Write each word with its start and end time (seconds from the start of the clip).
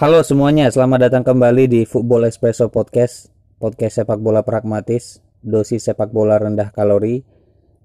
Halo 0.00 0.24
semuanya, 0.24 0.72
selamat 0.72 1.12
datang 1.12 1.28
kembali 1.28 1.68
di 1.68 1.80
Football 1.84 2.24
Espresso 2.24 2.72
Podcast, 2.72 3.28
podcast 3.60 4.00
sepak 4.00 4.16
bola 4.16 4.40
pragmatis, 4.40 5.20
dosis 5.44 5.84
sepak 5.84 6.08
bola 6.08 6.40
rendah 6.40 6.72
kalori. 6.72 7.20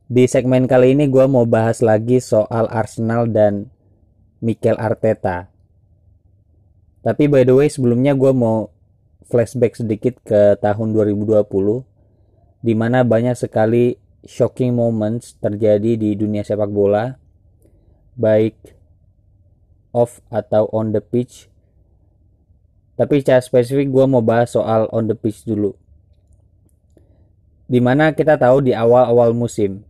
Di 0.08 0.24
segmen 0.24 0.64
kali 0.64 0.96
ini 0.96 1.12
gue 1.12 1.28
mau 1.28 1.44
bahas 1.44 1.84
lagi 1.84 2.24
soal 2.24 2.72
Arsenal 2.72 3.28
dan 3.28 3.68
Mikel 4.40 4.80
Arteta. 4.80 5.52
Tapi 7.04 7.28
by 7.28 7.44
the 7.44 7.52
way 7.52 7.68
sebelumnya 7.68 8.16
gue 8.16 8.32
mau 8.32 8.72
flashback 9.28 9.76
sedikit 9.76 10.16
ke 10.24 10.56
tahun 10.64 10.96
2020, 10.96 11.36
di 12.64 12.74
mana 12.80 13.04
banyak 13.04 13.36
sekali 13.36 14.00
shocking 14.24 14.72
moments 14.72 15.36
terjadi 15.44 16.00
di 16.00 16.16
dunia 16.16 16.48
sepak 16.48 16.72
bola, 16.72 17.20
baik 18.16 18.56
off 19.92 20.24
atau 20.32 20.72
on 20.72 20.96
the 20.96 21.04
pitch 21.04 21.52
tapi 22.96 23.20
secara 23.20 23.44
spesifik 23.44 23.92
gue 23.92 24.06
mau 24.08 24.24
bahas 24.24 24.56
soal 24.56 24.88
on 24.96 25.12
the 25.12 25.16
pitch 25.16 25.44
dulu. 25.44 25.76
Di 27.68 27.84
mana 27.84 28.16
kita 28.16 28.40
tahu 28.40 28.64
di 28.64 28.72
awal-awal 28.72 29.36
musim, 29.36 29.84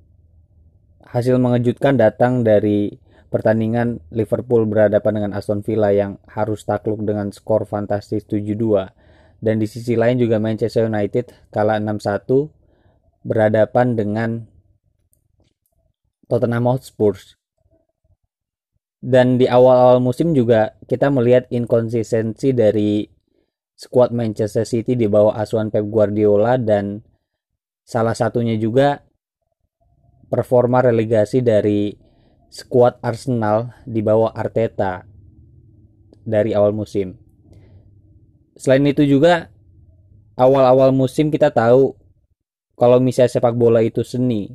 hasil 1.05 1.37
mengejutkan 1.37 1.99
datang 1.99 2.41
dari 2.41 2.97
pertandingan 3.29 3.99
Liverpool 4.15 4.65
berhadapan 4.65 5.21
dengan 5.21 5.31
Aston 5.35 5.61
Villa 5.61 5.91
yang 5.91 6.17
harus 6.25 6.63
takluk 6.63 7.03
dengan 7.03 7.29
skor 7.35 7.67
fantastis 7.67 8.23
7-2. 8.25 8.89
Dan 9.43 9.59
di 9.59 9.67
sisi 9.67 9.93
lain 9.99 10.17
juga 10.17 10.39
Manchester 10.39 10.87
United 10.87 11.51
kalah 11.51 11.77
6-1 11.77 13.27
berhadapan 13.27 13.87
dengan 13.93 14.29
Tottenham 16.25 16.65
Hotspur 16.71 17.19
dan 19.05 19.37
di 19.37 19.45
awal-awal 19.45 20.01
musim 20.01 20.33
juga 20.33 20.73
kita 20.89 21.13
melihat 21.13 21.45
inkonsistensi 21.53 22.57
dari 22.57 23.05
skuad 23.77 24.09
Manchester 24.09 24.65
City 24.65 24.97
di 24.97 25.05
bawah 25.05 25.37
asuhan 25.37 25.69
Pep 25.69 25.85
Guardiola 25.85 26.57
dan 26.57 27.05
salah 27.85 28.17
satunya 28.17 28.57
juga 28.57 29.05
performa 30.25 30.81
relegasi 30.81 31.45
dari 31.45 31.93
skuad 32.49 32.97
Arsenal 33.05 33.77
di 33.85 34.01
bawah 34.01 34.33
Arteta 34.33 35.05
dari 36.25 36.57
awal 36.57 36.73
musim. 36.73 37.13
Selain 38.57 38.81
itu 38.89 39.05
juga 39.05 39.53
awal-awal 40.33 40.89
musim 40.89 41.29
kita 41.29 41.53
tahu 41.53 41.93
kalau 42.73 42.97
misalnya 42.97 43.37
sepak 43.37 43.53
bola 43.53 43.85
itu 43.85 44.01
seni, 44.01 44.49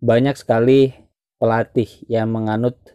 banyak 0.00 0.40
sekali 0.40 0.88
pelatih 1.36 2.08
yang 2.08 2.32
menganut 2.32 2.93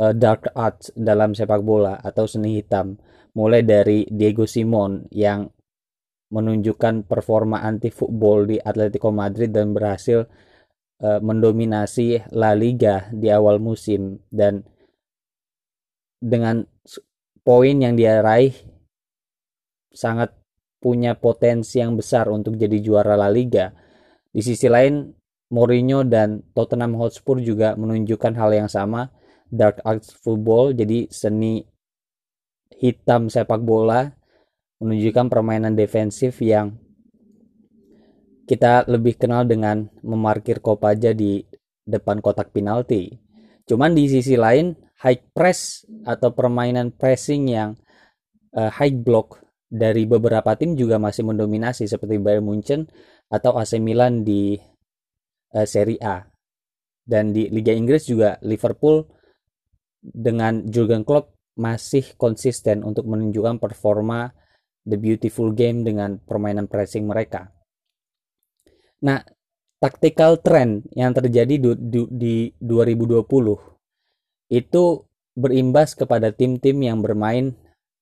uh, 0.00 0.12
dark 0.12 0.52
arts 0.52 0.92
dalam 0.94 1.32
sepak 1.32 1.60
bola 1.64 1.98
atau 2.00 2.28
seni 2.28 2.60
hitam. 2.60 2.96
Mulai 3.36 3.62
dari 3.64 4.08
Diego 4.08 4.48
Simon 4.48 5.04
yang 5.12 5.44
menunjukkan 6.32 7.04
performa 7.04 7.62
anti 7.62 7.92
football 7.92 8.48
di 8.48 8.56
Atletico 8.56 9.12
Madrid 9.12 9.52
dan 9.52 9.76
berhasil 9.76 10.24
uh, 11.04 11.20
mendominasi 11.20 12.32
La 12.32 12.56
Liga 12.56 13.08
di 13.12 13.28
awal 13.28 13.60
musim. 13.60 14.16
Dan 14.28 14.64
dengan 16.16 16.64
poin 17.44 17.76
yang 17.76 17.92
dia 17.94 18.24
raih 18.24 18.56
sangat 19.92 20.32
punya 20.80 21.16
potensi 21.16 21.80
yang 21.80 21.96
besar 21.96 22.28
untuk 22.32 22.56
jadi 22.56 22.80
juara 22.80 23.16
La 23.20 23.28
Liga. 23.28 23.72
Di 24.32 24.40
sisi 24.44 24.68
lain 24.68 25.12
Mourinho 25.46 26.02
dan 26.02 26.42
Tottenham 26.56 26.98
Hotspur 26.98 27.38
juga 27.38 27.78
menunjukkan 27.78 28.34
hal 28.34 28.50
yang 28.64 28.68
sama 28.68 29.12
dark 29.50 29.82
arts 29.86 30.14
football 30.16 30.74
jadi 30.74 31.06
seni 31.10 31.62
hitam 32.76 33.30
sepak 33.30 33.62
bola 33.62 34.12
menunjukkan 34.82 35.26
permainan 35.32 35.72
defensif 35.72 36.42
yang 36.44 36.76
kita 38.46 38.86
lebih 38.86 39.18
kenal 39.18 39.42
dengan 39.42 39.90
memarkir 40.06 40.62
Kopaja 40.62 41.10
di 41.10 41.42
depan 41.82 42.22
kotak 42.22 42.54
penalti. 42.54 43.10
Cuman 43.66 43.98
di 43.98 44.06
sisi 44.06 44.38
lain 44.38 44.70
high 45.02 45.34
press 45.34 45.82
atau 46.06 46.30
permainan 46.30 46.94
pressing 46.94 47.50
yang 47.50 47.74
uh, 48.54 48.70
high 48.70 48.94
block 48.94 49.42
dari 49.66 50.06
beberapa 50.06 50.54
tim 50.54 50.78
juga 50.78 51.02
masih 51.02 51.26
mendominasi 51.26 51.90
seperti 51.90 52.22
Bayern 52.22 52.46
Munchen 52.46 52.86
atau 53.26 53.58
AC 53.58 53.82
Milan 53.82 54.22
di 54.22 54.54
uh, 55.58 55.66
Serie 55.66 55.98
A. 55.98 56.22
Dan 57.06 57.34
di 57.34 57.50
Liga 57.50 57.74
Inggris 57.74 58.06
juga 58.06 58.38
Liverpool 58.46 59.06
dengan 60.14 60.66
Jurgen 60.70 61.02
Klopp 61.02 61.34
masih 61.56 62.14
konsisten 62.20 62.84
untuk 62.84 63.08
menunjukkan 63.08 63.58
performa 63.58 64.30
The 64.86 65.00
Beautiful 65.00 65.50
Game 65.56 65.82
dengan 65.82 66.20
permainan 66.22 66.70
pressing 66.70 67.08
mereka. 67.08 67.50
Nah, 69.02 69.24
tactical 69.82 70.38
trend 70.40 70.86
yang 70.94 71.12
terjadi 71.12 71.58
di, 71.58 71.70
di, 71.76 72.00
di 72.08 72.36
2020 72.60 73.26
itu 74.52 74.84
berimbas 75.36 75.92
kepada 75.98 76.32
tim-tim 76.32 76.80
yang 76.80 77.02
bermain 77.02 77.52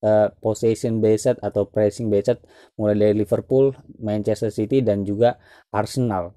uh, 0.04 0.28
possession 0.38 1.00
based 1.00 1.40
atau 1.40 1.66
pressing 1.66 2.12
based 2.12 2.38
mulai 2.76 2.94
dari 2.94 3.14
Liverpool, 3.24 3.72
Manchester 3.98 4.52
City 4.52 4.84
dan 4.84 5.02
juga 5.02 5.40
Arsenal. 5.72 6.36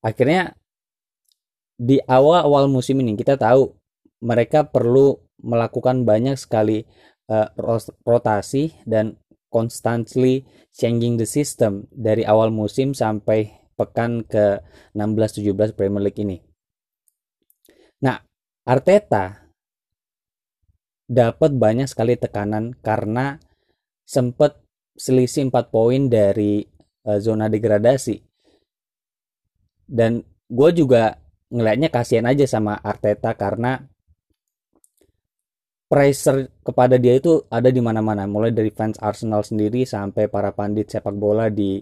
Akhirnya 0.00 0.56
di 1.74 1.98
awal-awal 2.06 2.70
musim 2.70 3.02
ini 3.02 3.18
kita 3.18 3.34
tahu 3.34 3.74
mereka 4.22 4.64
perlu 4.64 5.18
melakukan 5.42 6.06
banyak 6.06 6.38
sekali 6.38 6.86
uh, 7.28 7.50
rotasi 8.06 8.72
dan 8.88 9.18
constantly 9.50 10.46
changing 10.74 11.14
the 11.20 11.28
system 11.28 11.86
dari 11.94 12.26
awal 12.26 12.50
musim 12.50 12.96
sampai 12.96 13.52
pekan 13.74 14.22
ke 14.26 14.62
16-17 14.94 15.74
Premier 15.74 16.02
League 16.10 16.18
ini. 16.18 16.38
Nah, 18.02 18.18
Arteta 18.66 19.50
dapat 21.04 21.52
banyak 21.54 21.86
sekali 21.86 22.16
tekanan 22.16 22.74
karena 22.80 23.38
sempat 24.06 24.62
selisih 24.94 25.50
4 25.50 25.74
poin 25.74 26.06
dari 26.06 26.64
uh, 27.06 27.18
zona 27.18 27.50
degradasi. 27.50 28.22
Dan 29.84 30.24
gue 30.48 30.70
juga 30.72 31.23
ngelihatnya 31.54 31.88
kasihan 31.94 32.26
aja 32.26 32.50
sama 32.50 32.74
Arteta 32.82 33.38
karena 33.38 33.78
pressure 35.86 36.50
kepada 36.66 36.98
dia 36.98 37.14
itu 37.14 37.46
ada 37.46 37.70
di 37.70 37.78
mana-mana. 37.78 38.26
Mulai 38.26 38.50
dari 38.50 38.74
fans 38.74 38.98
Arsenal 38.98 39.46
sendiri 39.46 39.86
sampai 39.86 40.26
para 40.26 40.50
pandit 40.50 40.90
sepak 40.90 41.14
bola 41.14 41.46
di 41.46 41.78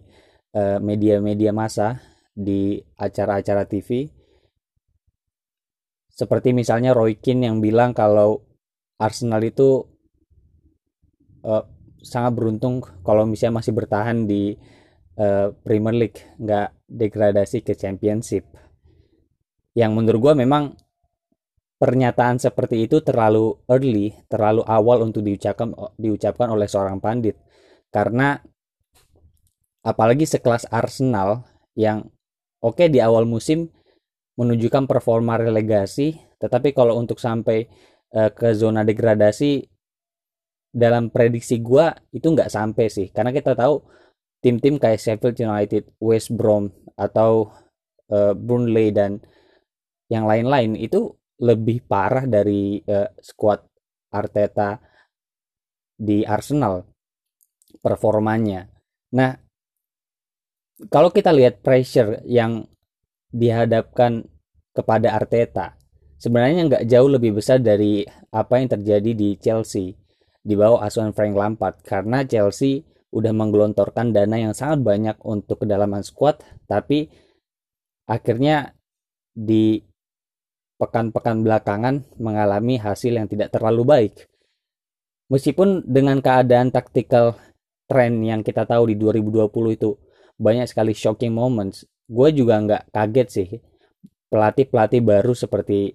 eh, 0.52 0.78
media-media 0.78 1.50
uh, 1.50 1.56
massa 1.56 1.96
di 2.36 2.76
acara-acara 3.00 3.64
TV 3.64 4.08
seperti 6.12 6.52
misalnya 6.52 6.92
Roy 6.92 7.16
Keane 7.16 7.48
yang 7.48 7.64
bilang 7.64 7.96
kalau 7.96 8.44
Arsenal 9.00 9.40
itu 9.40 9.80
uh, 11.48 11.64
sangat 12.04 12.36
beruntung 12.36 12.84
kalau 13.00 13.24
misalnya 13.24 13.64
masih 13.64 13.72
bertahan 13.72 14.28
di 14.28 14.52
uh, 15.16 15.56
Premier 15.64 15.96
League 15.96 16.20
nggak 16.36 16.68
degradasi 16.84 17.64
ke 17.64 17.72
Championship 17.72 18.44
yang 19.72 19.96
menurut 19.96 20.32
gue 20.32 20.34
memang 20.44 20.76
pernyataan 21.82 22.38
seperti 22.38 22.86
itu 22.86 23.02
terlalu 23.02 23.58
early, 23.66 24.14
terlalu 24.30 24.62
awal 24.68 25.02
untuk 25.02 25.26
diucapkan 25.26 25.74
diucapkan 25.98 26.48
oleh 26.54 26.70
seorang 26.70 27.02
pandit. 27.02 27.34
Karena 27.90 28.38
apalagi 29.82 30.22
sekelas 30.22 30.70
Arsenal 30.70 31.42
yang 31.74 32.06
oke 32.62 32.78
okay, 32.78 32.86
di 32.86 33.02
awal 33.02 33.26
musim 33.26 33.66
menunjukkan 34.38 34.86
performa 34.86 35.36
relegasi, 35.36 36.16
tetapi 36.38 36.70
kalau 36.70 36.96
untuk 36.96 37.18
sampai 37.18 37.66
uh, 38.14 38.30
ke 38.30 38.54
zona 38.54 38.86
degradasi 38.86 39.66
dalam 40.72 41.12
prediksi 41.12 41.60
gue 41.60 41.84
itu 42.16 42.30
nggak 42.32 42.48
sampai 42.48 42.86
sih, 42.88 43.10
karena 43.10 43.34
kita 43.34 43.52
tahu 43.58 43.82
tim-tim 44.40 44.78
kayak 44.78 45.02
Sheffield 45.02 45.36
United, 45.36 45.98
West 46.00 46.30
Brom 46.32 46.70
atau 46.94 47.50
uh, 48.08 48.32
Burnley 48.32 48.94
dan 48.94 49.20
yang 50.12 50.28
lain-lain 50.28 50.76
itu 50.76 51.08
lebih 51.40 51.88
parah 51.88 52.28
dari 52.28 52.84
uh, 52.84 53.08
squad 53.16 53.64
Arteta 54.12 54.76
di 55.96 56.20
Arsenal 56.28 56.84
performanya. 57.80 58.68
Nah, 59.16 59.32
kalau 60.92 61.08
kita 61.08 61.32
lihat 61.32 61.64
pressure 61.64 62.20
yang 62.28 62.68
dihadapkan 63.32 64.28
kepada 64.76 65.16
Arteta, 65.16 65.80
sebenarnya 66.20 66.68
nggak 66.68 66.84
jauh 66.84 67.08
lebih 67.08 67.40
besar 67.40 67.64
dari 67.64 68.04
apa 68.28 68.60
yang 68.60 68.68
terjadi 68.68 69.10
di 69.16 69.40
Chelsea 69.40 69.96
di 70.42 70.54
bawah 70.58 70.82
asuhan 70.82 71.14
Frank 71.14 71.38
Lampard 71.38 71.80
karena 71.86 72.26
Chelsea 72.26 72.82
udah 73.14 73.30
menggelontorkan 73.30 74.10
dana 74.10 74.36
yang 74.40 74.54
sangat 74.56 74.82
banyak 74.82 75.16
untuk 75.22 75.62
kedalaman 75.62 76.02
squad 76.02 76.42
tapi 76.66 77.06
akhirnya 78.10 78.74
di 79.30 79.78
pekan-pekan 80.82 81.46
belakangan 81.46 82.02
mengalami 82.18 82.82
hasil 82.82 83.14
yang 83.14 83.30
tidak 83.30 83.54
terlalu 83.54 83.86
baik. 83.86 84.14
meskipun 85.30 85.86
dengan 85.86 86.20
keadaan 86.20 86.68
tactical 86.74 87.38
trend 87.88 88.20
yang 88.20 88.42
kita 88.42 88.68
tahu 88.68 88.90
di 88.90 89.00
2020 89.00 89.48
itu 89.78 89.96
banyak 90.36 90.66
sekali 90.68 90.92
shocking 90.92 91.32
moments 91.32 91.88
gue 92.10 92.28
juga 92.36 92.60
nggak 92.60 92.82
kaget 92.92 93.28
sih 93.32 93.48
pelatih-pelatih 94.28 95.00
baru 95.00 95.32
seperti 95.32 95.92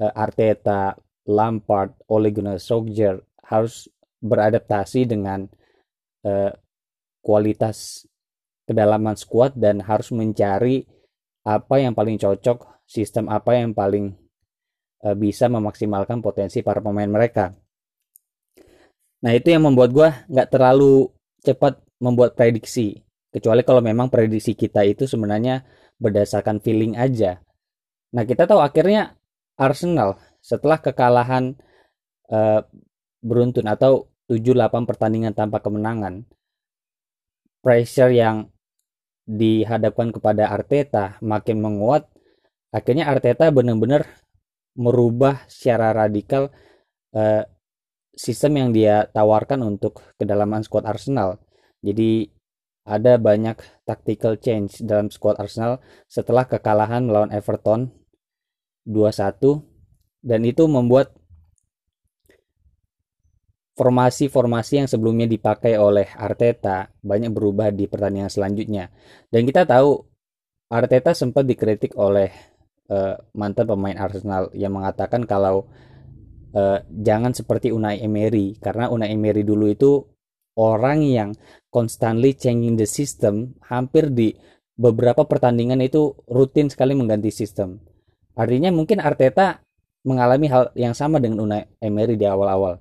uh, 0.00 0.12
Arteta, 0.16 0.96
Lampard, 1.28 1.92
Ole 2.08 2.32
Gunnar 2.32 2.56
Solskjaer 2.56 3.20
harus 3.44 3.88
beradaptasi 4.24 5.04
dengan 5.04 5.44
uh, 6.24 6.52
kualitas 7.20 8.08
kedalaman 8.64 9.16
squad 9.20 9.52
dan 9.56 9.84
harus 9.84 10.08
mencari 10.12 10.88
apa 11.44 11.80
yang 11.80 11.96
paling 11.96 12.20
cocok, 12.20 12.79
sistem 12.90 13.30
apa 13.30 13.54
yang 13.54 13.70
paling 13.70 14.10
uh, 15.06 15.14
bisa 15.14 15.46
memaksimalkan 15.46 16.18
potensi 16.18 16.66
para 16.66 16.82
pemain 16.82 17.06
mereka. 17.06 17.54
Nah 19.22 19.30
itu 19.30 19.54
yang 19.54 19.70
membuat 19.70 19.94
gue 19.94 20.08
nggak 20.26 20.48
terlalu 20.50 21.06
cepat 21.46 21.78
membuat 22.02 22.34
prediksi, 22.34 22.98
kecuali 23.30 23.62
kalau 23.62 23.78
memang 23.78 24.10
prediksi 24.10 24.58
kita 24.58 24.82
itu 24.82 25.06
sebenarnya 25.06 25.62
berdasarkan 26.02 26.58
feeling 26.58 26.98
aja. 26.98 27.38
Nah 28.10 28.26
kita 28.26 28.50
tahu 28.50 28.58
akhirnya 28.58 29.14
Arsenal 29.54 30.18
setelah 30.40 30.80
kekalahan 30.80 31.54
uh, 32.32 32.64
beruntun 33.20 33.68
atau 33.68 34.08
7-8 34.32 34.88
pertandingan 34.88 35.36
tanpa 35.36 35.60
kemenangan, 35.60 36.24
pressure 37.60 38.10
yang 38.10 38.48
dihadapkan 39.28 40.10
kepada 40.10 40.50
Arteta 40.50 41.20
makin 41.20 41.60
menguat. 41.60 42.08
Akhirnya 42.70 43.10
Arteta 43.10 43.50
benar-benar 43.50 44.06
merubah 44.78 45.42
secara 45.50 45.90
radikal 45.90 46.54
uh, 47.14 47.42
sistem 48.14 48.52
yang 48.62 48.70
dia 48.70 49.10
tawarkan 49.10 49.62
untuk 49.66 50.02
kedalaman 50.20 50.62
squad 50.62 50.86
Arsenal. 50.86 51.42
Jadi 51.82 52.30
ada 52.86 53.18
banyak 53.20 53.58
tactical 53.86 54.38
change 54.38 54.82
dalam 54.82 55.10
squad 55.10 55.38
Arsenal 55.38 55.82
setelah 56.06 56.46
kekalahan 56.46 57.06
melawan 57.06 57.34
Everton 57.34 57.90
2-1 58.88 59.62
dan 60.24 60.40
itu 60.44 60.64
membuat 60.68 61.14
formasi-formasi 63.80 64.84
yang 64.84 64.88
sebelumnya 64.90 65.24
dipakai 65.24 65.80
oleh 65.80 66.04
Arteta 66.12 66.92
banyak 67.00 67.32
berubah 67.32 67.72
di 67.72 67.88
pertandingan 67.88 68.28
selanjutnya. 68.28 68.92
Dan 69.32 69.48
kita 69.48 69.64
tahu 69.64 70.04
Arteta 70.68 71.16
sempat 71.16 71.48
dikritik 71.48 71.96
oleh 71.96 72.49
uh, 72.90 73.14
mantan 73.32 73.64
pemain 73.70 73.96
Arsenal 73.96 74.50
yang 74.52 74.74
mengatakan 74.74 75.24
kalau 75.24 75.70
uh, 76.52 76.82
jangan 76.90 77.32
seperti 77.32 77.70
Unai 77.70 78.02
Emery 78.02 78.58
karena 78.58 78.90
Unai 78.90 79.14
Emery 79.14 79.46
dulu 79.46 79.70
itu 79.70 80.04
orang 80.58 81.06
yang 81.06 81.30
constantly 81.70 82.34
changing 82.34 82.74
the 82.74 82.84
system 82.84 83.54
hampir 83.70 84.10
di 84.10 84.34
beberapa 84.74 85.24
pertandingan 85.24 85.78
itu 85.80 86.18
rutin 86.26 86.68
sekali 86.68 86.92
mengganti 86.98 87.30
sistem. 87.30 87.78
Artinya 88.34 88.74
mungkin 88.74 88.98
Arteta 88.98 89.62
mengalami 90.02 90.48
hal 90.48 90.72
yang 90.74 90.96
sama 90.96 91.20
dengan 91.20 91.44
Unai 91.44 91.68
Emery 91.78 92.16
di 92.16 92.24
awal-awal. 92.24 92.80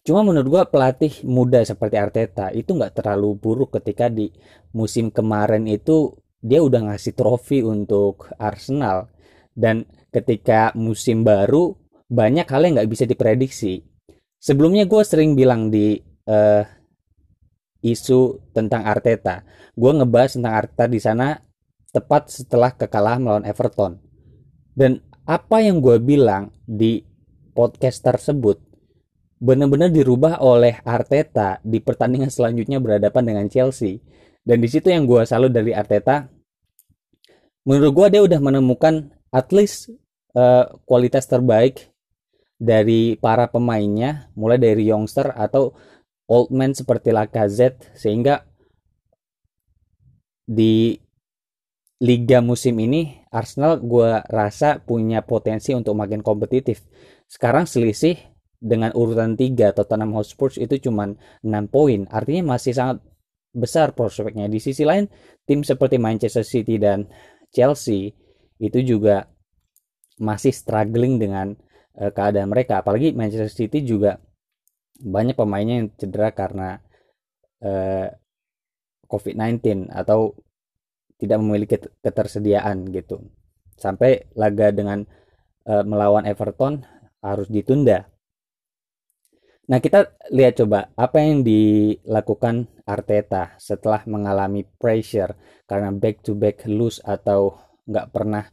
Cuma 0.00 0.24
menurut 0.24 0.48
gue 0.48 0.62
pelatih 0.72 1.12
muda 1.28 1.60
seperti 1.62 2.00
Arteta 2.00 2.48
itu 2.50 2.72
nggak 2.72 2.98
terlalu 2.98 3.36
buruk 3.36 3.76
ketika 3.78 4.08
di 4.08 4.32
musim 4.72 5.12
kemarin 5.12 5.68
itu 5.68 6.16
dia 6.40 6.64
udah 6.64 6.90
ngasih 6.92 7.12
trofi 7.12 7.60
untuk 7.60 8.32
Arsenal 8.40 9.12
dan 9.52 9.84
ketika 10.10 10.72
musim 10.74 11.22
baru 11.22 11.76
banyak 12.10 12.48
hal 12.48 12.66
yang 12.66 12.74
nggak 12.80 12.90
bisa 12.90 13.04
diprediksi. 13.06 13.84
Sebelumnya 14.40 14.88
gue 14.88 15.02
sering 15.04 15.36
bilang 15.36 15.68
di 15.68 16.00
uh, 16.26 16.64
isu 17.84 18.52
tentang 18.56 18.88
Arteta, 18.88 19.44
gue 19.76 19.92
ngebahas 19.92 20.40
tentang 20.40 20.54
Arteta 20.56 20.84
di 20.88 21.00
sana 21.00 21.36
tepat 21.92 22.32
setelah 22.32 22.72
kekalahan 22.72 23.20
melawan 23.20 23.44
Everton 23.44 24.00
dan 24.74 25.02
apa 25.26 25.60
yang 25.62 25.82
gue 25.82 25.98
bilang 25.98 26.54
di 26.64 27.02
podcast 27.52 28.00
tersebut 28.00 28.62
benar-benar 29.40 29.90
dirubah 29.90 30.38
oleh 30.40 30.78
Arteta 30.84 31.58
di 31.64 31.80
pertandingan 31.80 32.28
selanjutnya 32.28 32.78
berhadapan 32.78 33.24
dengan 33.24 33.46
Chelsea. 33.48 34.04
Dan 34.40 34.64
di 34.64 34.68
situ 34.68 34.88
yang 34.88 35.04
gue 35.04 35.22
salut 35.28 35.52
dari 35.52 35.76
Arteta, 35.76 36.26
menurut 37.68 37.92
gue 37.92 38.06
dia 38.18 38.22
udah 38.24 38.40
menemukan 38.40 39.12
at 39.30 39.52
least 39.52 39.92
uh, 40.34 40.66
kualitas 40.88 41.28
terbaik 41.28 41.92
dari 42.60 43.16
para 43.16 43.48
pemainnya, 43.48 44.28
mulai 44.36 44.60
dari 44.60 44.88
youngster 44.88 45.32
atau 45.32 45.72
old 46.28 46.52
man 46.52 46.76
seperti 46.76 47.12
Lacazette, 47.12 47.92
sehingga 47.96 48.44
di 50.50 50.98
liga 52.00 52.40
musim 52.40 52.80
ini 52.80 53.22
Arsenal 53.28 53.78
gue 53.78 54.24
rasa 54.26 54.80
punya 54.80 55.22
potensi 55.22 55.76
untuk 55.76 55.94
makin 55.94 56.24
kompetitif. 56.24 56.82
Sekarang 57.30 57.68
selisih 57.68 58.18
dengan 58.60 58.92
urutan 58.92 59.38
3 59.38 59.72
Tottenham 59.72 60.12
Hotspur 60.16 60.52
itu 60.58 60.90
cuma 60.90 61.14
6 61.40 61.48
poin. 61.72 62.04
Artinya 62.10 62.56
masih 62.56 62.74
sangat 62.76 62.98
besar 63.50 63.92
prospeknya. 63.94 64.46
Di 64.46 64.62
sisi 64.62 64.86
lain, 64.86 65.06
tim 65.46 65.62
seperti 65.66 65.98
Manchester 65.98 66.46
City 66.46 66.78
dan 66.78 67.06
Chelsea 67.50 68.14
itu 68.60 68.78
juga 68.84 69.26
masih 70.20 70.52
struggling 70.52 71.16
dengan 71.18 71.56
uh, 71.98 72.10
keadaan 72.12 72.52
mereka. 72.52 72.84
Apalagi 72.84 73.16
Manchester 73.16 73.50
City 73.50 73.82
juga 73.82 74.20
banyak 75.00 75.34
pemainnya 75.34 75.80
yang 75.80 75.88
cedera 75.96 76.30
karena 76.36 76.76
uh, 77.64 78.08
COVID-19 79.08 79.88
atau 79.90 80.36
tidak 81.16 81.38
memiliki 81.40 81.76
ketersediaan 82.04 82.88
gitu. 82.92 83.24
Sampai 83.80 84.28
laga 84.36 84.70
dengan 84.70 85.02
uh, 85.64 85.84
melawan 85.84 86.28
Everton 86.28 86.84
harus 87.24 87.48
ditunda. 87.48 88.09
Nah 89.70 89.78
kita 89.78 90.18
lihat 90.34 90.58
coba 90.58 90.90
apa 90.98 91.22
yang 91.22 91.46
dilakukan 91.46 92.66
Arteta 92.82 93.54
setelah 93.54 94.02
mengalami 94.10 94.66
pressure 94.66 95.38
karena 95.70 95.94
back 95.94 96.26
to 96.26 96.34
back 96.34 96.66
lose 96.66 96.98
atau 97.06 97.54
nggak 97.86 98.10
pernah 98.10 98.50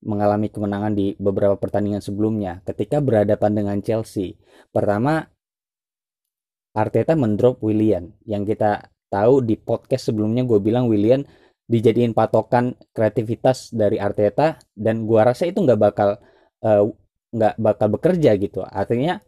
mengalami 0.00 0.48
kemenangan 0.48 0.96
di 0.96 1.12
beberapa 1.20 1.60
pertandingan 1.60 2.00
sebelumnya 2.00 2.64
ketika 2.64 3.04
berhadapan 3.04 3.52
dengan 3.60 3.76
Chelsea. 3.84 4.40
Pertama 4.72 5.20
Arteta 6.72 7.12
mendrop 7.12 7.60
Willian 7.60 8.16
yang 8.24 8.48
kita 8.48 8.88
tahu 9.12 9.44
di 9.44 9.60
podcast 9.60 10.08
sebelumnya 10.08 10.48
gue 10.48 10.58
bilang 10.64 10.88
Willian 10.88 11.28
dijadiin 11.68 12.16
patokan 12.16 12.76
kreativitas 12.92 13.72
dari 13.72 13.96
Arteta 13.96 14.60
dan 14.76 15.08
gua 15.08 15.32
rasa 15.32 15.48
itu 15.48 15.64
nggak 15.64 15.80
bakal 15.80 16.20
eh, 16.60 16.84
nggak 17.32 17.54
bakal 17.56 17.88
bekerja 17.96 18.36
gitu 18.36 18.60
artinya 18.64 19.20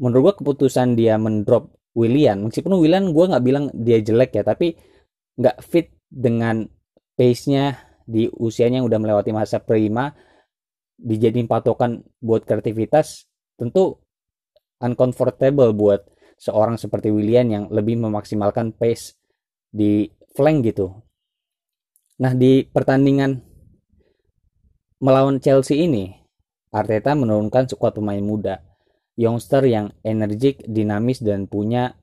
menurut 0.00 0.32
gua 0.32 0.34
keputusan 0.40 0.96
dia 0.96 1.20
mendrop 1.20 1.76
Willian 1.92 2.48
meskipun 2.48 2.74
Willian 2.80 3.12
gua 3.12 3.36
nggak 3.36 3.44
bilang 3.44 3.64
dia 3.76 4.00
jelek 4.00 4.40
ya 4.40 4.42
tapi 4.42 4.74
nggak 5.36 5.56
fit 5.60 5.92
dengan 6.08 6.64
pace-nya 7.14 7.76
di 8.08 8.26
usianya 8.26 8.82
yang 8.82 8.88
udah 8.88 8.98
melewati 8.98 9.30
masa 9.30 9.60
prima 9.62 10.10
dijadiin 10.98 11.46
patokan 11.46 12.02
buat 12.18 12.42
kreativitas 12.48 13.28
tentu 13.54 14.00
uncomfortable 14.80 15.76
buat 15.76 16.00
seorang 16.40 16.80
seperti 16.80 17.12
Willian 17.12 17.52
yang 17.52 17.64
lebih 17.68 18.00
memaksimalkan 18.00 18.72
pace 18.72 19.20
di 19.68 20.08
flank 20.32 20.64
gitu. 20.64 20.96
Nah 22.20 22.32
di 22.32 22.64
pertandingan 22.64 23.36
melawan 25.00 25.40
Chelsea 25.40 25.84
ini, 25.84 26.12
Arteta 26.72 27.12
menurunkan 27.12 27.68
skuad 27.68 27.96
pemain 27.96 28.20
muda, 28.20 28.60
youngster 29.20 29.68
yang 29.68 29.92
energik, 30.00 30.64
dinamis 30.64 31.20
dan 31.20 31.44
punya 31.44 32.00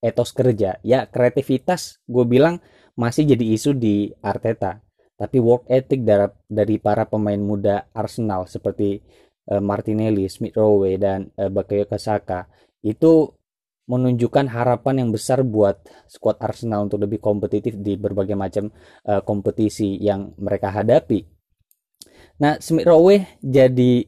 etos 0.00 0.32
kerja. 0.32 0.80
Ya 0.80 1.04
kreativitas 1.04 2.00
gue 2.08 2.24
bilang 2.24 2.64
masih 2.96 3.28
jadi 3.28 3.44
isu 3.52 3.76
di 3.76 4.16
Arteta. 4.24 4.80
Tapi 5.16 5.40
work 5.40 5.68
ethic 5.72 6.04
dari, 6.04 6.76
para 6.76 7.08
pemain 7.08 7.40
muda 7.40 7.88
Arsenal 7.96 8.44
seperti 8.48 9.00
uh, 9.48 9.64
Martinelli, 9.64 10.28
Smith 10.28 10.56
Rowe 10.56 10.92
dan 11.00 11.32
uh, 11.40 11.96
Saka 11.96 12.44
itu 12.84 13.32
menunjukkan 13.88 14.50
harapan 14.52 15.06
yang 15.06 15.10
besar 15.14 15.40
buat 15.40 15.80
skuad 16.10 16.36
Arsenal 16.42 16.90
untuk 16.90 17.00
lebih 17.00 17.22
kompetitif 17.22 17.80
di 17.80 17.96
berbagai 17.96 18.36
macam 18.36 18.68
uh, 19.08 19.24
kompetisi 19.24 19.96
yang 20.04 20.36
mereka 20.36 20.68
hadapi. 20.68 21.24
Nah, 22.36 22.60
Smith 22.60 22.84
Rowe 22.84 23.16
jadi 23.40 24.04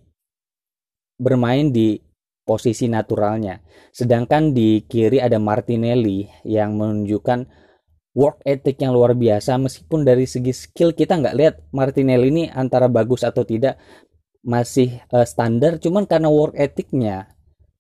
bermain 1.19 1.69
di 1.69 1.99
posisi 2.47 2.89
naturalnya. 2.89 3.61
Sedangkan 3.93 4.57
di 4.57 4.87
kiri 4.89 5.21
ada 5.21 5.37
Martinelli 5.37 6.25
yang 6.49 6.81
menunjukkan 6.81 7.45
work 8.17 8.41
ethic 8.49 8.81
yang 8.81 8.97
luar 8.97 9.13
biasa 9.13 9.61
meskipun 9.61 10.03
dari 10.03 10.25
segi 10.25 10.57
skill 10.57 10.97
kita 10.97 11.21
nggak 11.21 11.37
lihat 11.37 11.55
Martinelli 11.71 12.33
ini 12.33 12.45
antara 12.49 12.89
bagus 12.89 13.23
atau 13.23 13.45
tidak 13.45 13.77
masih 14.43 14.99
uh, 15.13 15.23
standar 15.23 15.77
cuman 15.77 16.09
karena 16.09 16.27
work 16.33 16.57
ethicnya 16.57 17.31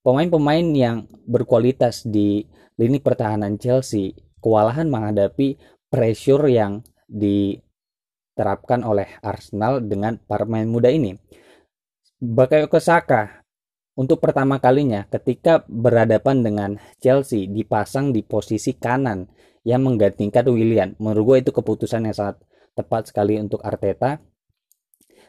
pemain-pemain 0.04 0.62
yang 0.76 1.10
berkualitas 1.26 2.06
di 2.06 2.46
lini 2.78 3.02
pertahanan 3.02 3.58
Chelsea 3.58 4.14
kewalahan 4.38 4.86
menghadapi 4.86 5.58
pressure 5.90 6.46
yang 6.46 6.84
diterapkan 7.10 8.84
oleh 8.86 9.08
Arsenal 9.24 9.82
dengan 9.82 10.20
para 10.22 10.44
pemain 10.46 10.68
muda 10.68 10.92
ini. 10.92 11.16
Bakayoko 12.18 12.82
Saka 12.82 13.46
untuk 13.94 14.18
pertama 14.18 14.58
kalinya 14.58 15.06
ketika 15.06 15.62
berhadapan 15.70 16.42
dengan 16.42 16.70
Chelsea 16.98 17.46
dipasang 17.46 18.10
di 18.10 18.26
posisi 18.26 18.74
kanan 18.74 19.30
yang 19.62 19.86
menggantikan 19.86 20.42
William. 20.50 20.98
Menurut 20.98 21.22
gue 21.22 21.36
itu 21.46 21.50
keputusan 21.54 22.10
yang 22.10 22.16
sangat 22.18 22.42
tepat 22.74 23.14
sekali 23.14 23.38
untuk 23.38 23.62
Arteta. 23.62 24.18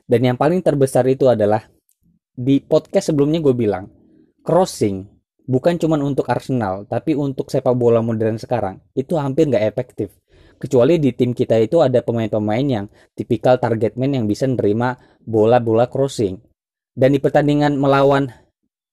Dan 0.10 0.34
yang 0.34 0.38
paling 0.42 0.66
terbesar 0.66 1.06
itu 1.06 1.30
adalah 1.30 1.70
di 2.34 2.58
podcast 2.58 3.14
sebelumnya 3.14 3.38
gue 3.38 3.54
bilang 3.54 3.86
crossing 4.42 5.06
bukan 5.46 5.78
cuma 5.78 6.02
untuk 6.02 6.26
Arsenal 6.26 6.90
tapi 6.90 7.14
untuk 7.14 7.54
sepak 7.54 7.78
bola 7.78 8.02
modern 8.02 8.42
sekarang 8.42 8.82
itu 8.98 9.14
hampir 9.14 9.46
nggak 9.46 9.62
efektif 9.62 10.18
kecuali 10.58 10.98
di 10.98 11.14
tim 11.14 11.38
kita 11.38 11.60
itu 11.62 11.84
ada 11.86 12.02
pemain-pemain 12.02 12.66
yang 12.66 12.86
tipikal 13.14 13.62
target 13.62 13.94
man 14.00 14.16
yang 14.16 14.26
bisa 14.26 14.48
nerima 14.48 14.96
bola-bola 15.20 15.92
crossing 15.92 16.49
dan 17.00 17.16
di 17.16 17.20
pertandingan 17.24 17.80
melawan 17.80 18.28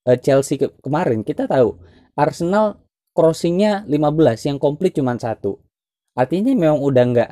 uh, 0.07 0.15
Chelsea 0.15 0.55
ke 0.55 0.71
kemarin 0.79 1.27
kita 1.27 1.43
tahu 1.43 1.75
Arsenal 2.15 2.79
crossingnya 3.11 3.83
15 3.83 4.47
yang 4.47 4.57
komplit 4.57 4.95
cuma 4.95 5.19
satu. 5.19 5.59
Artinya 6.15 6.55
memang 6.55 6.79
udah 6.79 7.03
nggak 7.03 7.31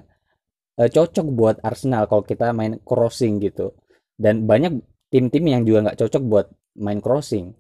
uh, 0.84 0.90
cocok 0.92 1.28
buat 1.32 1.56
Arsenal 1.64 2.12
kalau 2.12 2.28
kita 2.28 2.52
main 2.52 2.84
crossing 2.84 3.40
gitu. 3.40 3.72
Dan 4.20 4.44
banyak 4.44 4.84
tim-tim 5.08 5.48
yang 5.48 5.64
juga 5.64 5.90
nggak 5.90 6.00
cocok 6.04 6.24
buat 6.28 6.48
main 6.76 7.00
crossing. 7.00 7.56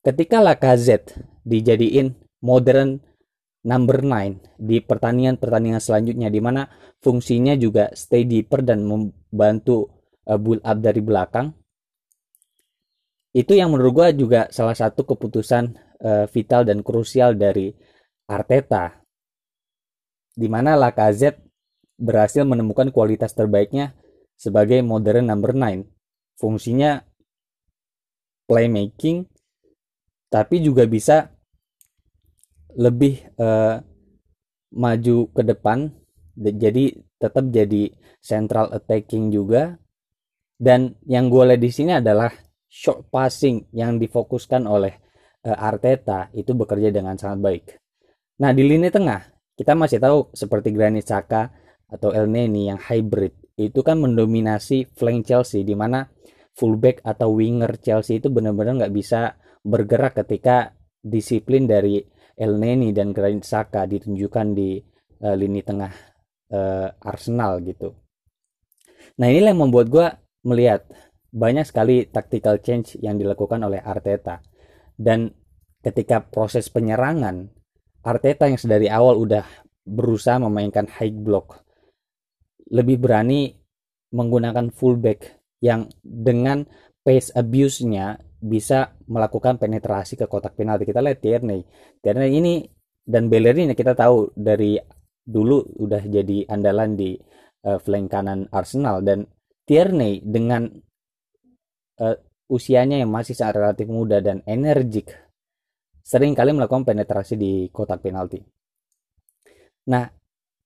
Ketika 0.00 0.40
Lacazette 0.40 1.12
dijadiin 1.44 2.16
modern 2.40 3.02
number 3.66 4.00
9 4.00 4.62
di 4.62 4.78
pertandingan-pertandingan 4.80 5.82
selanjutnya 5.82 6.30
di 6.30 6.38
mana 6.38 6.70
fungsinya 7.02 7.58
juga 7.58 7.90
stay 7.92 8.22
deeper 8.22 8.62
dan 8.62 8.86
membantu 8.86 9.90
uh, 10.30 10.38
build 10.38 10.62
up 10.62 10.78
dari 10.78 11.02
belakang 11.02 11.50
itu 13.36 13.52
yang 13.52 13.68
menurut 13.68 13.92
gue 13.92 14.24
juga 14.24 14.48
salah 14.48 14.72
satu 14.72 15.04
keputusan 15.04 15.76
uh, 16.00 16.24
vital 16.32 16.64
dan 16.64 16.80
krusial 16.80 17.36
dari 17.36 17.68
Arteta. 18.24 19.04
Di 20.32 20.48
mana 20.48 20.72
Lacazette 20.72 21.44
berhasil 22.00 22.48
menemukan 22.48 22.88
kualitas 22.88 23.36
terbaiknya 23.36 23.92
sebagai 24.36 24.80
modern 24.80 25.28
number 25.28 25.52
9 25.52 25.84
fungsinya 26.36 27.00
playmaking 28.44 29.24
tapi 30.28 30.60
juga 30.60 30.84
bisa 30.84 31.32
lebih 32.76 33.24
uh, 33.40 33.80
maju 34.76 35.16
ke 35.32 35.40
depan 35.40 35.88
jadi 36.36 36.92
tetap 37.16 37.48
jadi 37.48 37.96
central 38.20 38.68
attacking 38.76 39.32
juga. 39.32 39.80
Dan 40.56 40.96
yang 41.04 41.28
gue 41.28 41.52
lihat 41.52 41.60
di 41.60 41.68
sini 41.72 41.96
adalah 41.96 42.32
short 42.76 43.08
passing 43.08 43.64
yang 43.72 43.96
difokuskan 43.96 44.68
oleh 44.68 44.92
uh, 45.48 45.56
Arteta 45.56 46.28
itu 46.36 46.52
bekerja 46.52 46.92
dengan 46.92 47.16
sangat 47.16 47.40
baik. 47.40 47.64
Nah 48.44 48.52
di 48.52 48.68
lini 48.68 48.92
tengah 48.92 49.24
kita 49.56 49.72
masih 49.72 49.96
tahu 49.96 50.28
seperti 50.36 50.76
Granit 50.76 51.08
Xhaka 51.08 51.48
atau 51.88 52.12
El 52.12 52.28
Neni 52.28 52.68
yang 52.68 52.76
hybrid 52.76 53.32
itu 53.56 53.80
kan 53.80 53.96
mendominasi 53.96 54.92
flank 54.92 55.24
Chelsea 55.24 55.64
di 55.64 55.72
mana 55.72 56.04
fullback 56.52 57.00
atau 57.00 57.32
winger 57.32 57.80
Chelsea 57.80 58.20
itu 58.20 58.28
benar-benar 58.28 58.84
nggak 58.84 58.92
bisa 58.92 59.40
bergerak 59.64 60.20
ketika 60.20 60.76
disiplin 61.00 61.64
dari 61.64 62.04
El 62.36 62.60
Neni 62.60 62.92
dan 62.92 63.16
Granit 63.16 63.48
Saka 63.48 63.88
ditunjukkan 63.88 64.46
di 64.52 64.76
uh, 65.24 65.32
lini 65.32 65.64
tengah 65.64 65.92
uh, 66.52 66.92
Arsenal 67.00 67.64
gitu. 67.64 67.96
Nah 69.16 69.32
inilah 69.32 69.56
yang 69.56 69.64
membuat 69.64 69.88
gue 69.88 70.06
melihat 70.44 70.84
banyak 71.36 71.68
sekali 71.68 72.08
tactical 72.08 72.64
change 72.64 72.96
yang 73.04 73.20
dilakukan 73.20 73.60
oleh 73.60 73.84
Arteta 73.84 74.40
dan 74.96 75.28
ketika 75.84 76.24
proses 76.24 76.72
penyerangan 76.72 77.52
Arteta 78.00 78.48
yang 78.48 78.56
sedari 78.56 78.88
awal 78.88 79.20
udah 79.20 79.44
berusaha 79.84 80.40
memainkan 80.40 80.88
high 80.88 81.12
block 81.12 81.60
lebih 82.72 82.98
berani 82.98 83.52
menggunakan 84.16 84.72
fullback 84.72 85.44
yang 85.60 85.92
dengan 86.00 86.64
pace 87.04 87.30
abuse-nya 87.36 88.18
bisa 88.42 88.94
melakukan 89.10 89.58
penetrasi 89.58 90.18
ke 90.18 90.26
kotak 90.26 90.54
penalti. 90.58 90.86
Kita 90.86 91.02
lihat 91.02 91.22
Tierney. 91.22 91.60
Tierney 92.02 92.30
ini 92.34 92.54
dan 93.06 93.30
Bellerin 93.30 93.70
kita 93.74 93.94
tahu 93.94 94.34
dari 94.34 94.78
dulu 95.26 95.62
udah 95.82 96.02
jadi 96.06 96.46
andalan 96.50 96.94
di 96.94 97.14
uh, 97.66 97.78
flank 97.82 98.06
kanan 98.10 98.46
Arsenal 98.50 99.02
dan 99.02 99.26
Tierney 99.66 100.22
dengan 100.22 100.70
uh, 102.00 102.16
usianya 102.46 103.02
yang 103.02 103.10
masih 103.10 103.34
sangat 103.34 103.58
relatif 103.60 103.86
muda 103.90 104.22
dan 104.22 104.40
energik 104.46 105.10
sering 106.06 106.38
kali 106.38 106.54
melakukan 106.54 106.86
penetrasi 106.86 107.34
di 107.34 107.66
kotak 107.74 107.98
penalti. 107.98 108.38
Nah, 109.90 110.06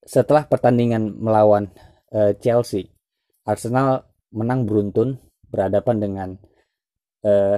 setelah 0.04 0.44
pertandingan 0.44 1.16
melawan 1.16 1.72
uh, 2.12 2.37
Chelsea, 2.37 2.92
Arsenal 3.49 4.04
menang 4.37 4.68
beruntun 4.68 5.16
berhadapan 5.49 5.96
dengan 5.96 6.28
uh, 7.25 7.56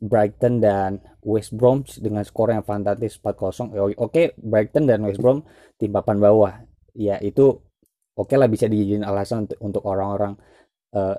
Brighton 0.00 0.60
dan 0.60 1.00
West 1.24 1.52
Brom 1.52 1.84
dengan 1.84 2.24
skor 2.24 2.52
yang 2.52 2.64
fantastis 2.64 3.20
4-0. 3.20 3.96
Oke, 4.00 4.36
Brighton 4.36 4.88
dan 4.88 5.04
West 5.04 5.20
Brom 5.20 5.44
tim 5.76 5.92
papan 5.92 6.16
bawah. 6.20 6.52
Ya 6.96 7.20
itu 7.20 7.48
oke 8.16 8.28
okay 8.28 8.36
lah 8.40 8.48
bisa 8.48 8.68
dijadiin 8.68 9.04
alasan 9.04 9.48
untuk 9.60 9.84
orang-orang 9.84 10.36
uh, 10.96 11.16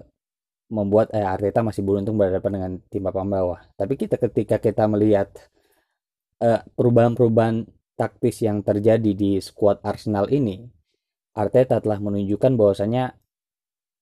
membuat 0.71 1.11
eh, 1.11 1.21
Arteta 1.21 1.59
masih 1.59 1.83
beruntung 1.83 2.15
berhadapan 2.15 2.51
dengan 2.55 2.71
tim 2.87 3.03
papan 3.03 3.27
bawah. 3.27 3.59
Tapi 3.75 3.99
kita 3.99 4.15
ketika 4.15 4.55
kita 4.57 4.87
melihat 4.87 5.27
uh, 6.39 6.63
perubahan-perubahan 6.79 7.67
taktis 7.99 8.39
yang 8.39 8.63
terjadi 8.63 9.11
di 9.11 9.37
skuad 9.43 9.83
Arsenal 9.83 10.31
ini, 10.31 10.63
Arteta 11.35 11.83
telah 11.83 11.99
menunjukkan 11.99 12.55
bahwasanya 12.55 13.19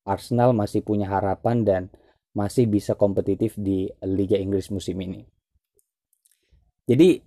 Arsenal 0.06 0.54
masih 0.54 0.86
punya 0.86 1.10
harapan 1.10 1.66
dan 1.66 1.82
masih 2.38 2.70
bisa 2.70 2.94
kompetitif 2.94 3.58
di 3.58 3.90
Liga 4.06 4.38
Inggris 4.38 4.70
musim 4.70 5.02
ini. 5.02 5.26
Jadi 6.86 7.22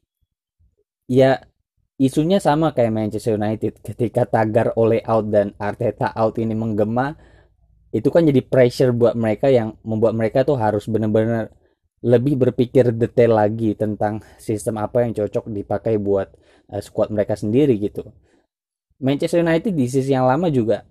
ya 1.10 1.38
isunya 1.98 2.38
sama 2.38 2.74
kayak 2.74 2.94
Manchester 2.94 3.38
United 3.38 3.82
ketika 3.82 4.26
tagar 4.26 4.74
oleh 4.78 5.02
out 5.06 5.30
dan 5.30 5.54
Arteta 5.58 6.14
out 6.14 6.38
ini 6.38 6.54
menggema 6.54 7.14
itu 7.92 8.08
kan 8.08 8.24
jadi 8.24 8.40
pressure 8.40 8.96
buat 8.96 9.12
mereka 9.12 9.52
yang 9.52 9.76
membuat 9.84 10.16
mereka 10.16 10.48
tuh 10.48 10.56
harus 10.56 10.88
benar-benar 10.88 11.52
lebih 12.02 12.34
berpikir 12.34 12.90
detail 12.90 13.38
lagi 13.38 13.78
tentang 13.78 14.24
sistem 14.40 14.80
apa 14.82 15.06
yang 15.06 15.14
cocok 15.14 15.46
dipakai 15.52 16.00
buat 16.00 16.32
uh, 16.72 16.82
squad 16.82 17.14
mereka 17.14 17.38
sendiri 17.38 17.78
gitu. 17.78 18.10
Manchester 18.98 19.44
United 19.44 19.76
di 19.76 19.86
sisi 19.86 20.10
yang 20.10 20.26
lama 20.26 20.50
juga 20.50 20.82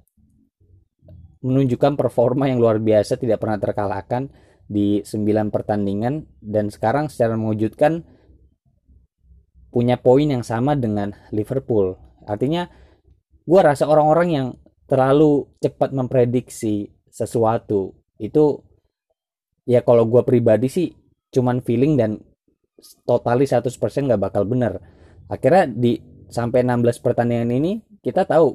menunjukkan 1.41 1.98
performa 1.98 2.48
yang 2.48 2.62
luar 2.62 2.77
biasa 2.77 3.17
tidak 3.17 3.41
pernah 3.41 3.58
terkalahkan 3.58 4.29
di 4.70 5.03
9 5.03 5.51
pertandingan 5.51 6.29
dan 6.39 6.70
sekarang 6.72 7.10
secara 7.12 7.36
mengejutkan 7.36 8.05
punya 9.74 9.98
poin 9.98 10.27
yang 10.29 10.46
sama 10.46 10.77
dengan 10.77 11.12
Liverpool. 11.34 11.98
Artinya 12.24 12.70
gue 13.43 13.60
rasa 13.60 13.89
orang-orang 13.89 14.27
yang 14.31 14.48
terlalu 14.91 15.48
cepat 15.63 15.95
memprediksi 15.95 16.91
sesuatu 17.07 17.95
itu 18.19 18.60
ya 19.63 19.79
kalau 19.88 20.03
gue 20.03 20.19
pribadi 20.27 20.67
sih 20.67 20.91
cuman 21.31 21.63
feeling 21.63 21.95
dan 21.95 22.19
totali 23.07 23.48
100% 23.48 23.71
nggak 23.79 24.21
bakal 24.21 24.43
bener. 24.43 24.83
Akhirnya 25.31 25.71
di 25.71 25.95
sampai 26.27 26.67
16 26.67 27.00
pertandingan 27.00 27.51
ini 27.55 27.71
kita 28.03 28.27
tahu 28.27 28.51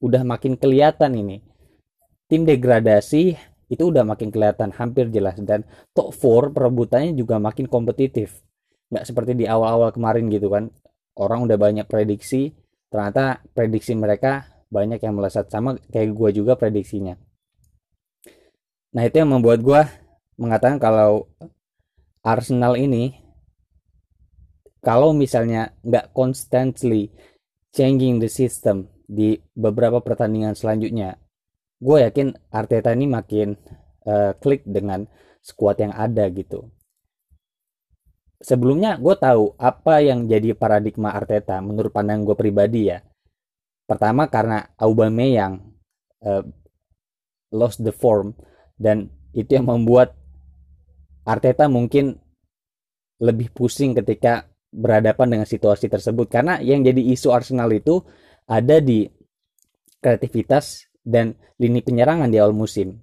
udah 0.00 0.22
makin 0.24 0.56
kelihatan 0.56 1.12
ini. 1.12 1.44
Tim 2.24 2.48
degradasi 2.48 3.36
itu 3.68 3.82
udah 3.84 4.08
makin 4.08 4.32
kelihatan 4.32 4.72
hampir 4.72 5.12
jelas. 5.12 5.36
Dan 5.44 5.68
top 5.92 6.16
4 6.16 6.56
perebutannya 6.56 7.12
juga 7.12 7.36
makin 7.36 7.68
kompetitif. 7.68 8.40
Nggak 8.88 9.04
seperti 9.12 9.32
di 9.36 9.44
awal-awal 9.44 9.92
kemarin 9.92 10.32
gitu 10.32 10.48
kan. 10.48 10.72
Orang 11.20 11.44
udah 11.44 11.60
banyak 11.60 11.84
prediksi 11.84 12.56
ternyata 12.88 13.40
prediksi 13.52 13.96
mereka 13.96 14.51
banyak 14.72 15.04
yang 15.04 15.12
melesat 15.12 15.52
sama 15.52 15.76
kayak 15.92 16.16
gue 16.16 16.40
juga 16.40 16.56
prediksinya 16.56 17.20
nah 18.96 19.04
itu 19.04 19.20
yang 19.20 19.36
membuat 19.36 19.60
gue 19.60 19.82
mengatakan 20.40 20.80
kalau 20.80 21.28
Arsenal 22.24 22.80
ini 22.80 23.20
kalau 24.80 25.12
misalnya 25.12 25.76
nggak 25.84 26.10
constantly 26.16 27.12
changing 27.70 28.18
the 28.18 28.32
system 28.32 28.88
di 29.04 29.36
beberapa 29.52 30.00
pertandingan 30.00 30.56
selanjutnya 30.56 31.20
gue 31.82 31.96
yakin 32.08 32.32
Arteta 32.48 32.94
ini 32.94 33.10
makin 33.10 33.58
uh, 34.06 34.32
klik 34.38 34.62
dengan 34.62 35.04
skuad 35.42 35.82
yang 35.82 35.92
ada 35.92 36.30
gitu. 36.30 36.70
sebelumnya 38.42 38.98
gue 38.98 39.14
tahu 39.18 39.54
apa 39.58 40.02
yang 40.02 40.26
jadi 40.26 40.54
paradigma 40.54 41.14
Arteta 41.14 41.58
menurut 41.62 41.94
pandang 41.94 42.26
gue 42.26 42.34
pribadi 42.34 42.90
ya. 42.90 43.02
Pertama 43.84 44.30
karena 44.30 44.72
Aubameyang 44.78 45.60
uh, 46.24 46.44
lost 47.52 47.84
the 47.84 47.92
form 47.92 48.32
dan 48.80 49.12
itu 49.36 49.58
yang 49.58 49.68
membuat 49.68 50.16
Arteta 51.22 51.70
mungkin 51.70 52.18
lebih 53.22 53.54
pusing 53.54 53.94
ketika 53.94 54.50
berhadapan 54.72 55.38
dengan 55.38 55.46
situasi 55.46 55.86
tersebut 55.86 56.26
karena 56.26 56.58
yang 56.58 56.82
jadi 56.82 56.98
isu 56.98 57.30
Arsenal 57.30 57.70
itu 57.70 58.02
ada 58.50 58.82
di 58.82 59.06
kreativitas 60.02 60.90
dan 61.06 61.38
lini 61.60 61.78
penyerangan 61.84 62.26
di 62.26 62.42
awal 62.42 62.56
musim. 62.56 62.98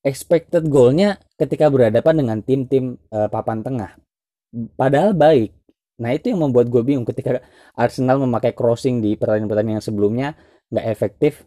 Expected 0.00 0.66
goalnya 0.72 1.20
ketika 1.36 1.68
berhadapan 1.68 2.24
dengan 2.24 2.38
tim-tim 2.40 2.96
uh, 3.12 3.28
papan 3.28 3.60
tengah 3.60 3.92
padahal 4.76 5.16
baik. 5.16 5.56
Nah 6.00 6.10
itu 6.16 6.32
yang 6.32 6.40
membuat 6.40 6.72
gue 6.72 6.80
bingung 6.80 7.04
ketika 7.04 7.44
Arsenal 7.76 8.22
memakai 8.22 8.56
crossing 8.56 9.04
di 9.04 9.18
pertandingan-pertandingan 9.18 9.84
sebelumnya 9.84 10.38
nggak 10.72 10.86
efektif. 10.88 11.44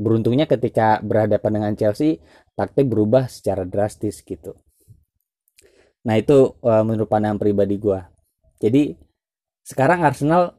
Beruntungnya 0.00 0.50
ketika 0.50 0.98
berhadapan 1.04 1.62
dengan 1.62 1.72
Chelsea 1.78 2.18
taktik 2.58 2.90
berubah 2.90 3.30
secara 3.30 3.62
drastis 3.62 4.24
gitu. 4.24 4.58
Nah 6.02 6.18
itu 6.18 6.58
uh, 6.64 6.82
menurut 6.82 7.06
pandangan 7.06 7.38
pribadi 7.38 7.78
gue. 7.78 8.00
Jadi 8.58 8.98
sekarang 9.62 10.02
Arsenal 10.02 10.58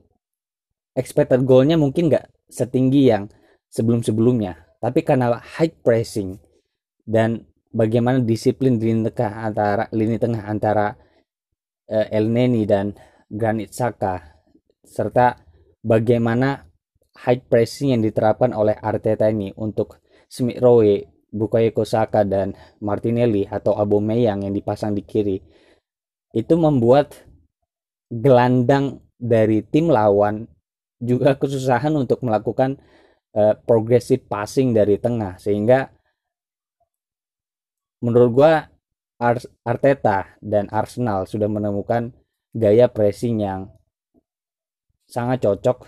expected 0.95 1.43
goalnya 1.43 1.75
mungkin 1.75 2.07
nggak 2.07 2.31
setinggi 2.47 3.11
yang 3.11 3.27
sebelum-sebelumnya. 3.67 4.79
Tapi 4.79 5.03
karena 5.03 5.39
high 5.39 5.71
pressing 5.83 6.39
dan 7.03 7.43
bagaimana 7.73 8.21
disiplin 8.23 8.79
di 8.79 8.91
lini 8.91 9.09
tengah 9.11 9.49
antara 9.49 9.83
lini 9.91 10.15
tengah 10.19 10.43
antara 10.45 10.95
uh, 11.89 12.07
El 12.11 12.31
Neni 12.31 12.63
dan 12.63 12.93
Granit 13.27 13.73
Saka 13.73 14.21
serta 14.83 15.39
bagaimana 15.81 16.67
high 17.23 17.41
pressing 17.45 17.93
yang 17.93 18.01
diterapkan 18.01 18.53
oleh 18.53 18.77
Arteta 18.77 19.29
ini 19.29 19.53
untuk 19.57 20.01
Smith 20.29 20.57
Rowe, 20.57 21.05
Bukayo 21.33 21.73
Saka 21.85 22.25
dan 22.25 22.53
Martinelli 22.81 23.45
atau 23.45 23.77
Aubameyang 23.77 24.45
yang 24.45 24.53
dipasang 24.53 24.93
di 24.93 25.05
kiri. 25.05 25.37
Itu 26.33 26.57
membuat 26.57 27.13
gelandang 28.09 29.01
dari 29.17 29.61
tim 29.61 29.89
lawan 29.89 30.49
juga 30.97 31.37
kesusahan 31.37 31.93
untuk 31.93 32.21
melakukan 32.25 32.81
uh, 33.37 33.53
progressive 33.65 34.25
passing 34.25 34.73
dari 34.73 34.97
tengah. 34.97 35.37
Sehingga 35.37 35.89
menurut 38.01 38.33
gue 39.23 39.47
Arteta 39.63 40.35
dan 40.43 40.67
Arsenal 40.67 41.23
sudah 41.23 41.47
menemukan 41.47 42.11
gaya 42.51 42.91
pressing 42.91 43.39
yang 43.39 43.71
sangat 45.07 45.47
cocok. 45.47 45.87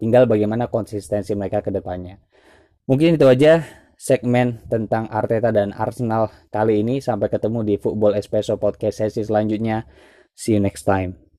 Tinggal 0.00 0.24
bagaimana 0.24 0.72
konsistensi 0.72 1.36
mereka 1.36 1.60
ke 1.60 1.68
depannya. 1.68 2.16
Mungkin 2.88 3.20
itu 3.20 3.28
aja 3.28 3.60
segmen 4.00 4.64
tentang 4.72 5.12
Arteta 5.12 5.52
dan 5.52 5.76
Arsenal 5.76 6.32
kali 6.48 6.80
ini. 6.80 7.04
Sampai 7.04 7.28
ketemu 7.28 7.60
di 7.68 7.74
Football 7.76 8.16
Espresso 8.16 8.56
Podcast 8.56 9.04
sesi 9.04 9.20
selanjutnya. 9.20 9.84
See 10.32 10.56
you 10.56 10.62
next 10.64 10.88
time 10.88 11.29